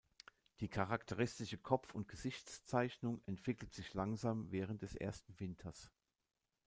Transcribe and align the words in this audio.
Die 0.61 0.67
charakteristische 0.67 1.59
Kopf- 1.59 1.93
und 1.93 2.07
Gesichtszeichnung 2.07 3.21
entwickelt 3.27 3.71
sich 3.75 3.93
langsam 3.93 4.49
während 4.51 4.81
des 4.81 4.95
ersten 4.95 5.39
Winters. 5.39 5.91